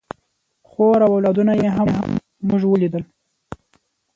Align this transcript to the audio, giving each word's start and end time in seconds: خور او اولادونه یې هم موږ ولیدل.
خور 0.69 0.99
او 1.05 1.11
اولادونه 1.15 1.53
یې 1.61 1.69
هم 1.77 1.89
موږ 2.47 2.61
ولیدل. 2.67 3.03